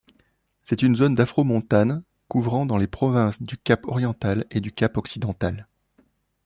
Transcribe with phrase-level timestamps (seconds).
[0.63, 5.67] C'est une zone d'afromontane couvrant dans les provinces du Cap-Oriental et du Cap-Occidental.